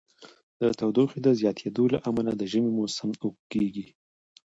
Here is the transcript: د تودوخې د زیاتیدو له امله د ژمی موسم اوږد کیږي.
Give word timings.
د 0.61 0.63
تودوخې 0.79 1.19
د 1.23 1.27
زیاتیدو 1.39 1.83
له 1.93 1.99
امله 2.09 2.31
د 2.35 2.41
ژمی 2.51 2.71
موسم 2.77 3.09
اوږد 3.23 3.43
کیږي. 3.51 3.87